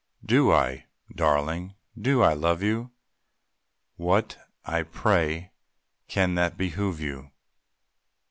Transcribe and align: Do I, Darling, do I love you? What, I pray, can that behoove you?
Do 0.25 0.51
I, 0.51 0.85
Darling, 1.13 1.75
do 1.95 2.23
I 2.23 2.33
love 2.33 2.63
you? 2.63 2.89
What, 3.97 4.35
I 4.65 4.81
pray, 4.81 5.51
can 6.07 6.33
that 6.33 6.57
behoove 6.57 6.99
you? 6.99 7.29